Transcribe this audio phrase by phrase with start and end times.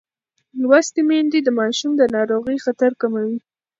[0.61, 3.37] لوستې میندې د ماشوم د ناروغۍ خطر کموي.